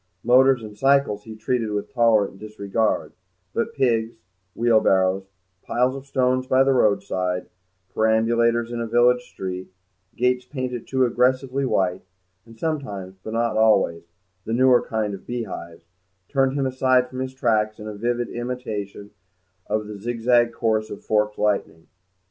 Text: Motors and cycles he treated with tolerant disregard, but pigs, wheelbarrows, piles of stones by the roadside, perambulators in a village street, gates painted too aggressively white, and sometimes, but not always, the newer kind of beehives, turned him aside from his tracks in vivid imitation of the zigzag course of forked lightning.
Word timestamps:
Motors 0.23 0.63
and 0.63 0.75
cycles 0.75 1.25
he 1.25 1.35
treated 1.35 1.69
with 1.69 1.93
tolerant 1.93 2.39
disregard, 2.39 3.13
but 3.53 3.75
pigs, 3.75 4.15
wheelbarrows, 4.55 5.27
piles 5.61 5.95
of 5.95 6.07
stones 6.07 6.47
by 6.47 6.63
the 6.63 6.73
roadside, 6.73 7.45
perambulators 7.93 8.71
in 8.71 8.81
a 8.81 8.87
village 8.87 9.21
street, 9.21 9.71
gates 10.15 10.43
painted 10.43 10.87
too 10.87 11.05
aggressively 11.05 11.65
white, 11.65 12.01
and 12.47 12.57
sometimes, 12.57 13.19
but 13.23 13.33
not 13.33 13.55
always, 13.55 14.05
the 14.43 14.53
newer 14.53 14.81
kind 14.81 15.13
of 15.13 15.27
beehives, 15.27 15.83
turned 16.27 16.53
him 16.53 16.65
aside 16.65 17.07
from 17.07 17.19
his 17.19 17.35
tracks 17.35 17.77
in 17.77 17.95
vivid 17.99 18.27
imitation 18.29 19.11
of 19.67 19.85
the 19.85 19.99
zigzag 19.99 20.51
course 20.51 20.89
of 20.89 21.05
forked 21.05 21.37
lightning. 21.37 21.85